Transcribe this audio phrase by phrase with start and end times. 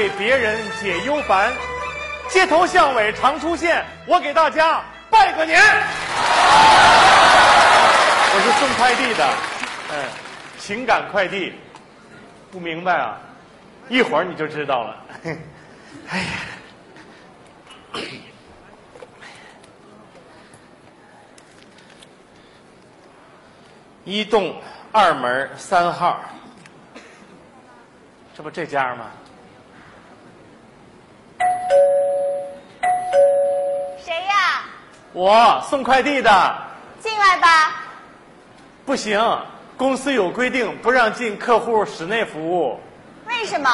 [0.00, 1.52] 给别人解忧烦，
[2.30, 3.84] 街头巷尾常出现。
[4.06, 5.60] 我给大家拜个年。
[8.32, 9.28] 我是送快递的，
[9.92, 10.08] 嗯，
[10.58, 11.52] 情感快递。
[12.50, 13.18] 不明白啊？
[13.90, 14.96] 一会儿你就知道了。
[16.08, 16.24] 哎呀。
[24.04, 24.58] 一栋
[24.92, 26.18] 二门三号，
[28.34, 29.04] 这不这家吗？
[35.12, 36.54] 我送快递的。
[37.00, 37.82] 进来吧。
[38.86, 39.20] 不行，
[39.76, 42.80] 公司有规定，不让进客户室内服务。
[43.26, 43.70] 为什么？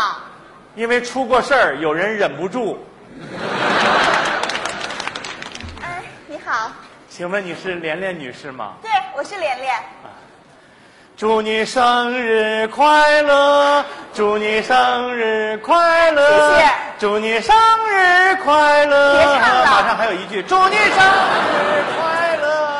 [0.75, 2.85] 因为出过事儿，有人忍不住。
[5.83, 6.71] 哎，你好。
[7.09, 8.75] 请问你是连莲女士吗？
[8.83, 9.75] 对，我是连莲。
[11.17, 13.83] 祝你生日快乐！
[14.13, 16.59] 祝你生日快乐！
[16.59, 16.71] 谢谢。
[16.99, 17.55] 祝你生
[17.91, 19.13] 日快乐！
[19.13, 19.67] 别唱了。
[19.67, 22.79] 马上还有一句，祝你生日快乐！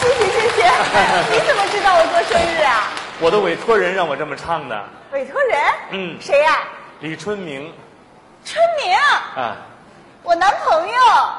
[0.00, 0.70] 谢 谢谢谢。
[1.34, 2.86] 你怎么知道我过生日啊？
[3.20, 4.84] 我的委托人让我这么唱的。
[5.10, 5.58] 委托人？
[5.90, 6.16] 嗯。
[6.20, 6.60] 谁呀？
[7.00, 7.72] 李春明。
[8.44, 8.96] 春明。
[8.96, 9.56] 啊。
[10.22, 10.94] 我男朋友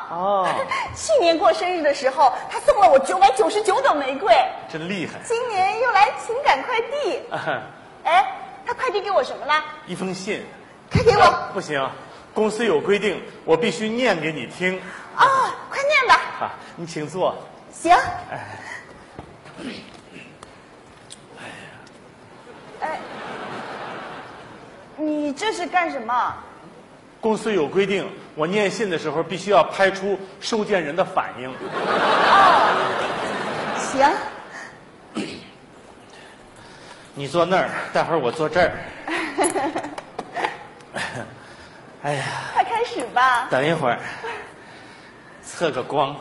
[0.10, 0.50] 哦，
[0.98, 4.36] 去年过生日的时候，他送了我九百九十九朵玫瑰，
[4.70, 5.14] 真厉害。
[5.24, 7.22] 今年又来情感快递，
[8.04, 8.26] 哎，
[8.66, 9.64] 他快递给我什么了？
[9.86, 10.46] 一封信。
[10.92, 11.50] 快给我。
[11.54, 11.90] 不行，
[12.34, 14.78] 公司有规定，我必须念给你听。
[15.18, 16.16] 哦，快念吧。
[16.42, 17.36] 啊，你请坐。
[17.72, 17.94] 行。
[17.94, 18.48] 哎。
[21.40, 21.54] 哎呀。
[22.82, 23.00] 哎，
[24.98, 26.36] 你这是干什么？
[27.20, 31.50] 公司有规定，我念信的时候必须要拍出收件人的反应。
[31.50, 32.76] 哦，
[33.78, 34.10] 行。
[37.14, 38.72] 你坐那儿，待会儿我坐这儿。
[42.04, 42.24] 哎呀！
[42.54, 43.48] 快开始吧。
[43.52, 44.00] 等一会儿，
[45.44, 46.16] 测个光。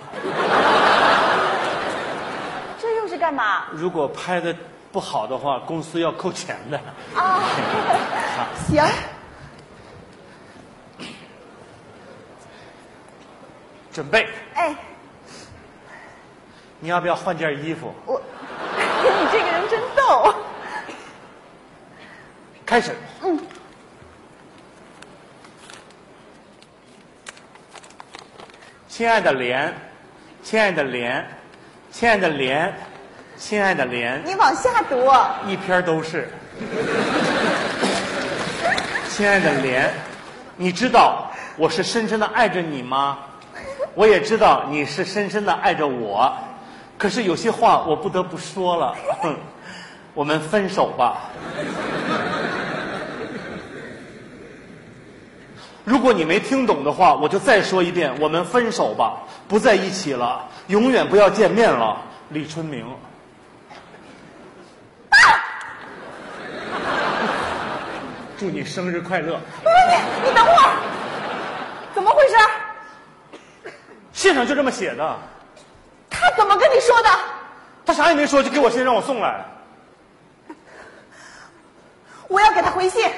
[2.79, 3.65] 这又是干嘛？
[3.73, 4.55] 如果拍的
[4.93, 6.79] 不好的话，公司要扣钱的。
[7.19, 7.41] 啊。
[8.37, 8.85] 好，行。
[13.93, 14.29] 准备。
[14.55, 14.75] 哎，
[16.79, 17.93] 你要不要换件衣服？
[18.05, 18.21] 我，
[19.03, 20.35] 你这个人真逗。
[22.67, 22.95] 开始。
[29.01, 29.75] 亲爱的莲，
[30.43, 31.27] 亲爱的莲，
[31.91, 32.71] 亲爱的莲，
[33.35, 34.21] 亲爱的莲。
[34.27, 35.11] 你往下读。
[35.49, 36.29] 一篇都是。
[39.09, 39.91] 亲爱的莲，
[40.55, 43.21] 你知道我是深深的爱着你吗？
[43.95, 46.31] 我也知道你是深深的爱着我，
[46.99, 48.95] 可是有些话我不得不说了，
[50.13, 51.23] 我们分手吧。
[55.91, 59.19] 如果你没听懂的话，我就再说一遍：我们分手吧，
[59.49, 62.87] 不在一起了，永远不要见面了，李春明。
[68.39, 69.37] 祝你生日快乐！
[69.65, 70.77] 你你等会儿，
[71.93, 73.73] 怎么回事？
[74.13, 75.17] 信上就这么写的。
[76.09, 77.09] 他怎么跟你说的？
[77.85, 79.45] 他啥也没说，就给我信让我送来。
[82.29, 83.11] 我要给他回信。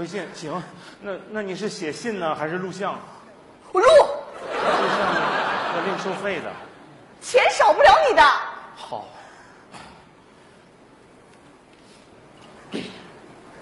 [0.00, 0.62] 回信行，
[1.02, 2.98] 那那你是写信呢，还是录像？
[3.70, 3.86] 我录。
[3.86, 4.98] 录像
[5.76, 6.50] 要另收费的。
[7.20, 8.22] 钱少不了你的。
[8.74, 9.06] 好。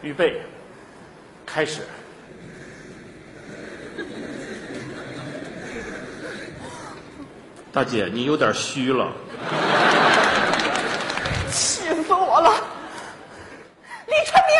[0.01, 0.41] 预备，
[1.45, 1.89] 开始。
[7.73, 9.13] 大姐，你有点虚了。
[11.51, 12.55] 气死我了！
[14.07, 14.57] 李春明，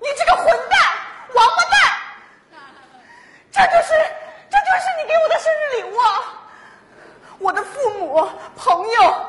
[0.00, 0.78] 你这个混蛋，
[1.34, 1.74] 王八蛋！
[3.50, 3.92] 这就是，
[4.50, 5.96] 这就是你给我的生日礼物。
[7.38, 9.26] 我的父母、朋友，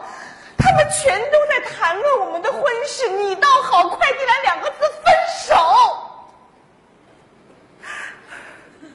[0.57, 5.13] 他们全都在谈论我们的婚事，你倒好，快递来两个字：分
[5.45, 5.55] 手。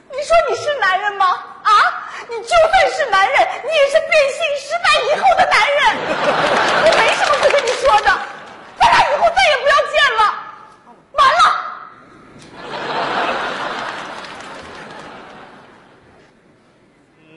[0.09, 1.25] 你说你是男人吗？
[1.63, 1.71] 啊！
[2.35, 5.81] 你就算是男人，你也是变性失败以后的男人。
[6.83, 8.09] 我没什么可跟你说的，
[8.79, 10.21] 咱俩以后再也不要见了。
[11.11, 11.39] 完了。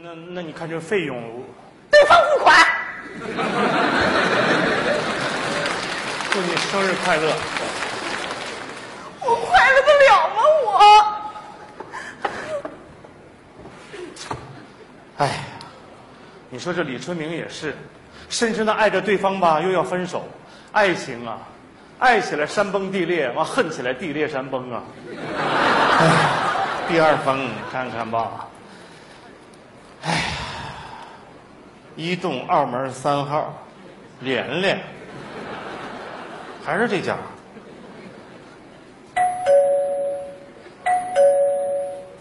[0.02, 0.04] 那
[0.34, 1.44] 那你看这费用，
[1.90, 2.66] 对方付款。
[6.31, 7.34] 祝你生日快乐。
[9.20, 10.42] 我快乐得了吗？
[10.64, 10.72] 我。
[15.19, 15.32] 哎呀，
[16.48, 17.75] 你说这李春明也是，
[18.28, 20.25] 深深的爱着对方吧，又要分手，
[20.72, 21.38] 爱情啊，
[21.98, 24.82] 爱起来山崩地裂，完恨起来地裂山崩啊！
[25.98, 26.10] 哎，
[26.88, 28.46] 第二封看看吧。
[30.02, 30.19] 哎呀，
[31.96, 33.52] 一栋二门三号，
[34.20, 34.81] 连连，
[36.64, 37.16] 还是这家。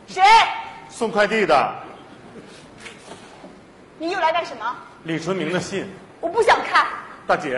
[0.07, 0.21] 谁？
[0.89, 1.75] 送快递的
[3.97, 4.75] 你又来干什么？
[5.03, 5.89] 李春明的信，
[6.19, 6.86] 我不想看。
[7.25, 7.57] 大姐，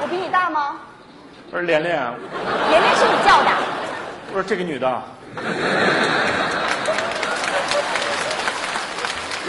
[0.00, 0.76] 我比你大吗？
[1.50, 1.96] 我说连连，
[2.70, 3.50] 连连是你叫的。
[4.28, 5.02] 我说这个女的，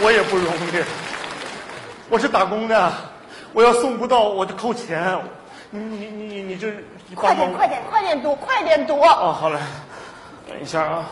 [0.02, 0.84] 我也不容易，
[2.10, 2.92] 我是打工的，
[3.54, 5.18] 我要送不到我就扣钱，
[5.70, 6.70] 你你你你你这
[7.08, 9.00] 你快点，快点，快点读，快点读。
[9.00, 9.58] 哦，好嘞，
[10.46, 11.06] 等一下啊，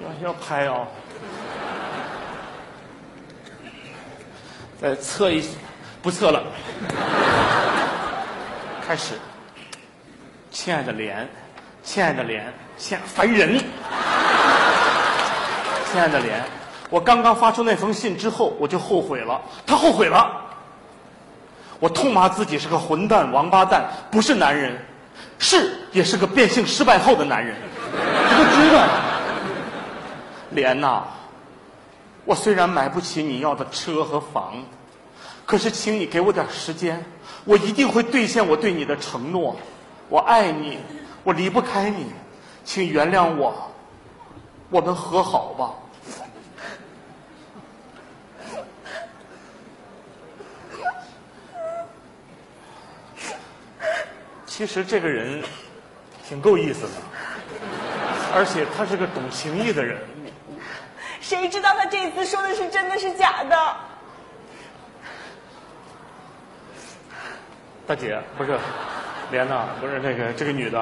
[0.00, 0.80] 要要拍啊，
[4.84, 5.42] 呃测一，
[6.02, 6.42] 不测了，
[8.86, 9.14] 开始。
[10.50, 11.26] 亲爱的莲，
[11.82, 13.58] 亲爱的莲，亲烦人。
[15.90, 16.44] 亲爱的莲，
[16.90, 20.30] 我刚刚发出那封信之后，我就后悔了，他后悔了。
[21.80, 24.76] 我痛骂自己是个混蛋、王八蛋，不是男人，
[25.38, 27.56] 是也是个变性失败后的男人，
[27.90, 28.86] 你都知道。
[30.50, 31.04] 莲呐，
[32.24, 34.64] 我虽然买不起你要的车和房，
[35.44, 37.04] 可是请你给我点时间，
[37.44, 39.56] 我一定会兑现我对你的承诺。
[40.08, 40.78] 我爱你，
[41.22, 42.06] 我离不开你，
[42.64, 43.70] 请原谅我，
[44.70, 45.74] 我们和好吧。
[54.46, 55.42] 其实这个人
[56.26, 56.92] 挺够意思的，
[58.32, 59.98] 而且他是个懂情义的人。
[61.24, 63.56] 谁知道他这次说的是真的是假的？
[67.86, 68.58] 大姐，不是，
[69.30, 70.78] 莲呐，不是那个这个女的，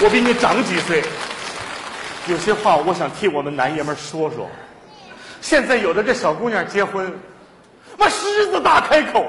[0.00, 1.04] 我比你长几岁，
[2.26, 4.48] 有些话我想替我们男爷们说说。
[5.42, 7.14] 现在有的这小姑娘结婚，
[7.98, 9.26] 妈狮子大开口，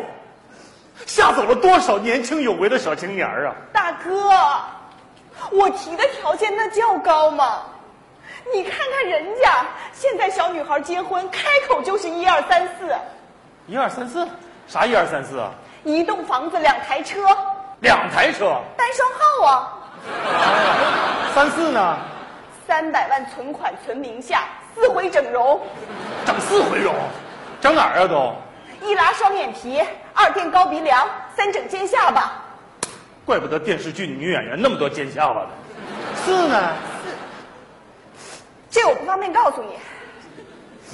[1.06, 3.54] 吓走了多少年轻有为的小青年啊！
[3.74, 4.31] 大哥，
[5.51, 7.63] 我提的条件那叫高吗？
[8.54, 12.96] 你看看人家，现在小女孩结婚开口就是一二三四，
[13.68, 14.28] 一二三四，
[14.68, 15.52] 啥一二三四啊？
[15.84, 17.26] 一栋房子两台车，
[17.82, 19.74] 两台车，单双号啊，
[21.34, 21.98] 三四呢？
[22.68, 24.44] 三百万存款存名下，
[24.74, 25.60] 四回整容，
[26.26, 26.94] 整四回容，
[27.62, 28.34] 整哪儿啊都？
[28.88, 29.82] 一拉双眼皮，
[30.14, 32.34] 二垫高鼻梁，三整尖下巴。
[33.26, 35.48] 怪不得电视剧女演员那么多尖下巴的。
[36.16, 36.74] 四呢？
[38.75, 39.69] 这我不方便告诉你。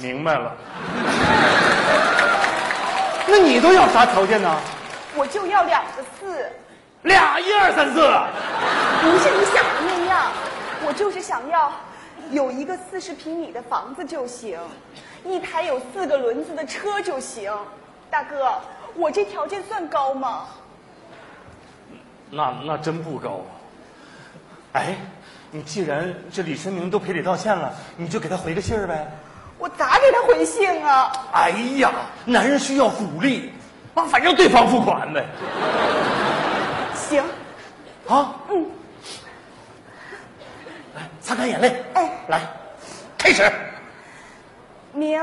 [0.00, 0.56] 明白了。
[3.26, 4.56] 那你都要啥条件呢？
[5.16, 6.48] 我就要两个四，
[7.02, 8.00] 俩一二三四。
[8.00, 10.30] 不是你想的那样。
[10.86, 11.72] 我就是想要
[12.30, 14.60] 有一个四十平米的房子就行，
[15.24, 17.52] 一台有四个轮子的车就行。
[18.08, 18.60] 大哥，
[18.94, 20.46] 我这条件算高吗？
[22.30, 23.40] 那那真不高。
[24.74, 24.94] 哎，
[25.54, 29.06] 你既然这李春明都赔礼道歉了，你就给他回个信儿呗。
[29.58, 31.12] 我咋给他回信啊？
[31.30, 31.92] 哎呀，
[32.24, 33.52] 男人需要鼓励，
[33.94, 35.26] 啊，反正对方付款呗。
[36.94, 37.22] 行，
[38.08, 38.66] 啊，嗯，
[40.96, 41.84] 来擦干眼泪。
[41.92, 42.40] 哎来，
[43.18, 43.52] 开始。
[44.94, 45.22] 明，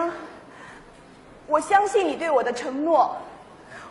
[1.47, 3.17] 我相信你对我的承诺。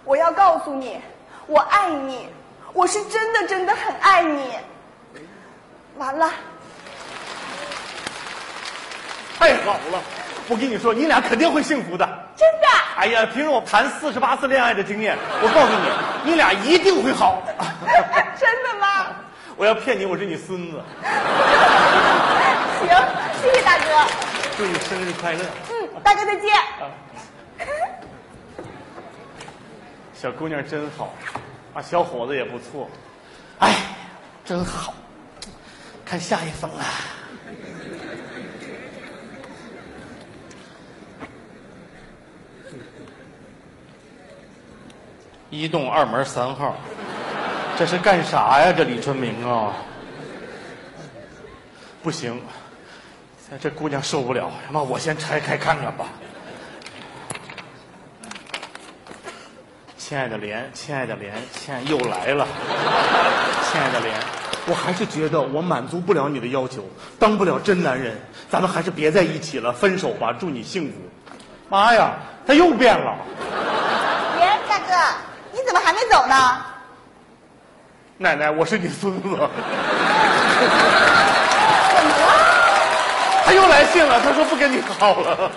[0.04, 1.00] 我要告诉你，
[1.49, 2.28] 我爱你，
[2.73, 4.52] 我是真的真的很爱你。
[5.99, 6.31] 完了，
[9.37, 10.00] 太好了，
[10.49, 12.07] 我跟你说，你俩肯定会幸福的。
[12.37, 12.69] 真的。
[12.97, 15.73] 哎呀，凭着我谈四十八次恋爱的经验，我告诉
[16.25, 17.43] 你，你俩一定会好。
[18.38, 19.07] 真的吗？
[19.57, 20.81] 我要骗你，我是你孙子。
[22.78, 22.88] 行，
[23.43, 23.85] 谢谢大哥。
[24.57, 25.45] 祝你生日快乐。
[25.71, 26.55] 嗯，大哥再见。
[26.55, 26.87] 啊，
[30.14, 31.12] 小姑娘真好，
[31.75, 32.88] 啊，小伙子也不错。
[33.59, 33.75] 哎，
[34.45, 34.95] 真好。
[36.08, 36.84] 看下一封啊。
[45.50, 46.76] 一栋二门三号，
[47.78, 48.72] 这是干啥呀？
[48.72, 49.74] 这李春明啊，
[52.02, 52.40] 不行，
[53.60, 56.06] 这姑娘受不了，那我先拆开看看吧。
[59.98, 62.48] 亲爱的莲，亲爱的莲，亲爱又来了，
[63.70, 64.14] 亲爱的莲，
[64.68, 66.84] 我还是觉得我满足不了你的要求，
[67.18, 68.20] 当不了真男人，
[68.50, 70.94] 咱们还是别在一起了，分手吧，祝你幸福。
[71.70, 72.12] 妈呀，
[72.46, 73.16] 他又变了。
[74.37, 74.94] 别大哥，
[75.52, 76.62] 你怎么还没走呢？
[78.18, 79.22] 奶奶，我是你孙子。
[79.22, 79.48] 怎么了？
[83.46, 85.50] 他又来信了，他说不跟你好了。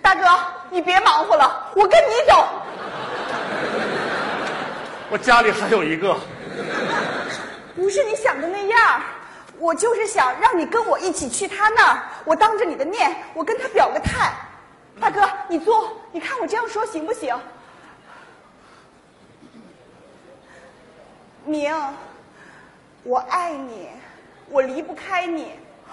[0.00, 0.28] 大哥，
[0.76, 2.46] 你别忙活了，我跟你走。
[5.08, 6.14] 我家里还有一个。
[7.74, 9.00] 不是你想的那样，
[9.58, 14.30] 我就是想让你跟我一起去他那儿，我当着你的面，我跟他表个态。
[15.00, 17.34] 大哥，你坐，你看我这样说行不行？
[21.46, 21.74] 明，
[23.02, 23.88] 我爱你，
[24.50, 25.52] 我离不开你，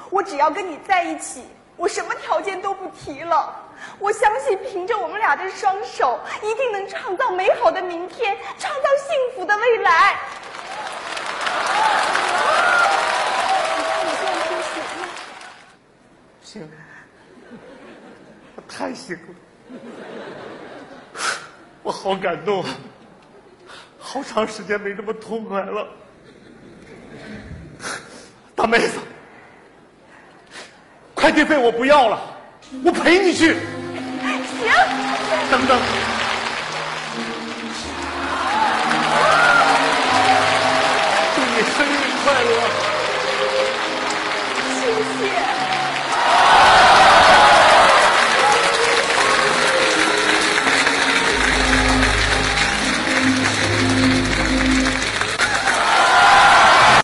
[0.10, 1.46] 我只要跟你在一起，
[1.78, 3.63] 我什么条件都不提了。
[4.00, 10.20] 我相信凭着我们俩的双手，一定能创造美好的明天，创造幸福的未来。
[16.42, 16.70] 行，
[18.56, 19.22] 我太行了，
[21.82, 22.70] 我好感动啊，
[23.98, 25.88] 好长时间没这么痛快了。
[28.56, 29.00] 大妹子，
[31.16, 32.22] 快递费我不要了，
[32.86, 33.58] 我陪你去。
[35.50, 36.23] 等等。